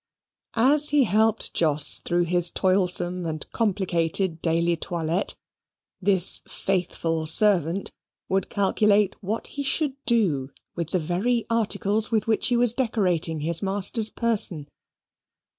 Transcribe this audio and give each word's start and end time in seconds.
As 0.55 0.89
he 0.89 1.03
helped 1.03 1.53
Jos 1.53 1.99
through 1.99 2.23
his 2.23 2.49
toilsome 2.49 3.27
and 3.27 3.47
complicated 3.51 4.41
daily 4.41 4.75
toilette, 4.75 5.35
this 6.01 6.41
faithful 6.47 7.27
servant 7.27 7.91
would 8.27 8.49
calculate 8.49 9.15
what 9.21 9.45
he 9.45 9.61
should 9.61 9.93
do 10.07 10.49
with 10.75 10.89
the 10.89 10.97
very 10.97 11.45
articles 11.51 12.09
with 12.09 12.25
which 12.25 12.47
he 12.47 12.57
was 12.57 12.73
decorating 12.73 13.41
his 13.41 13.61
master's 13.61 14.09
person. 14.09 14.67